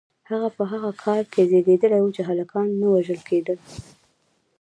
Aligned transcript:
هغه 0.29 0.49
په 0.57 0.63
هغه 0.71 0.91
کال 1.03 1.21
کې 1.33 1.41
زیږیدلی 1.51 1.99
و 2.01 2.13
چې 2.15 2.21
هلکان 2.29 2.67
نه 2.81 2.87
وژل 2.93 3.19
کېدل. 3.29 3.57